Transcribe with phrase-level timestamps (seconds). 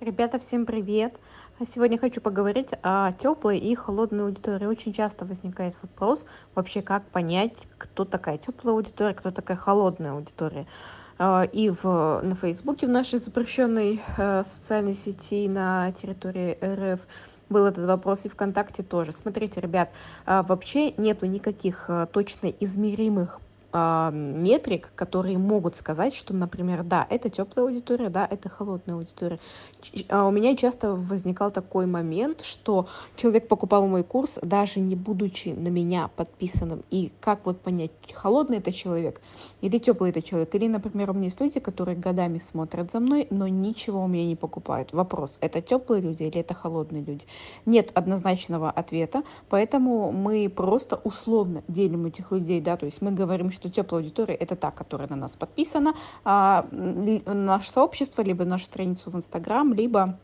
[0.00, 1.20] Ребята, всем привет!
[1.68, 4.64] Сегодня хочу поговорить о теплой и холодной аудитории.
[4.64, 10.66] Очень часто возникает вопрос вообще, как понять, кто такая теплая аудитория, кто такая холодная аудитория.
[11.18, 17.06] А, и в, на Фейсбуке, в нашей запрещенной э, социальной сети на территории РФ,
[17.50, 19.12] был этот вопрос, и ВКонтакте тоже.
[19.12, 19.90] Смотрите, ребят,
[20.24, 23.38] а, вообще нету никаких э, точно измеримых
[23.72, 29.38] а, метрик, которые могут сказать, что, например, да, это теплая аудитория, да, это холодная аудитория.
[30.08, 35.48] А у меня часто возникал такой момент, что человек покупал мой курс, даже не будучи
[35.48, 36.82] на меня подписанным.
[36.90, 39.20] И как вот понять, холодный это человек
[39.60, 40.54] или теплый это человек?
[40.54, 44.26] Или, например, у меня есть люди, которые годами смотрят за мной, но ничего у меня
[44.26, 44.92] не покупают.
[44.92, 47.24] Вопрос, это теплые люди или это холодные люди?
[47.66, 53.50] Нет однозначного ответа, поэтому мы просто условно делим этих людей, да, то есть мы говорим,
[53.60, 59.10] что теплая аудитория это та, которая на нас подписана, а, наше сообщество, либо нашу страницу
[59.10, 60.18] в Инстаграм, либо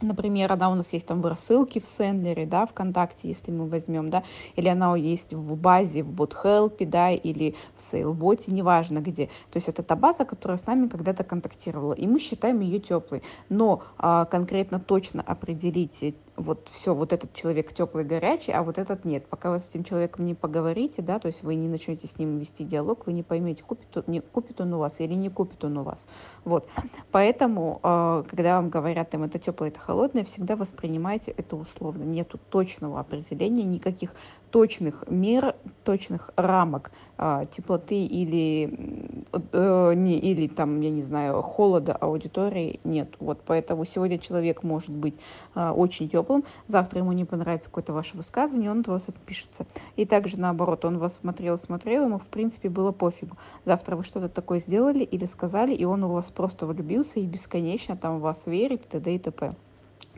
[0.00, 4.10] Например, она у нас есть там в рассылке в Сендлере, да, ВКонтакте, если мы возьмем,
[4.10, 4.22] да,
[4.54, 9.26] или она есть в базе, в BotHelp, да, или в Сейлботе, неважно где.
[9.50, 13.24] То есть это та база, которая с нами когда-то контактировала, и мы считаем ее теплой.
[13.48, 19.04] Но а, конкретно точно определить вот все, вот этот человек теплый, горячий, а вот этот
[19.04, 19.26] нет.
[19.26, 22.38] Пока вы с этим человеком не поговорите, да, то есть вы не начнете с ним
[22.38, 25.64] вести диалог, вы не поймете, купит он, не, купит он у вас или не купит
[25.64, 26.08] он у вас.
[26.44, 26.68] Вот.
[27.10, 32.04] Поэтому, э, когда вам говорят, там, это теплое, это холодное, всегда воспринимайте это условно.
[32.04, 34.14] Нету точного определения, никаких
[34.50, 35.54] точных мер,
[35.88, 38.70] точных рамок э, теплоты или,
[39.52, 43.14] э, не, или там, я не знаю, холода аудитории нет.
[43.20, 43.40] Вот.
[43.46, 45.14] Поэтому сегодня человек может быть
[45.54, 49.66] э, очень теплым, завтра ему не понравится какое-то ваше высказывание, он от вас отпишется.
[49.96, 53.38] И также наоборот, он вас смотрел, смотрел, ему в принципе было пофигу.
[53.64, 57.96] Завтра вы что-то такое сделали или сказали, и он у вас просто влюбился и бесконечно
[57.96, 59.14] там в вас верит, и т.д.
[59.14, 59.54] и т.п.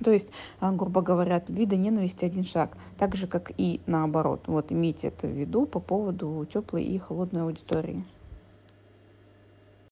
[0.04, 2.76] То есть, а, грубо говоря, от любви до ненависти один шаг.
[2.98, 4.44] Так же, как и наоборот.
[4.46, 8.04] Вот имейте это в виду по поводу теплой и холодной аудитории.